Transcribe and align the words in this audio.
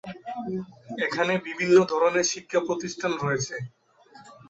এখানে 1.05 1.33
বিভিন্ন 1.47 1.77
ধরনের 1.91 2.25
শিক্ষা 2.33 2.59
প্রতিষ্ঠান 2.67 3.11
রয়েছে। 3.23 3.55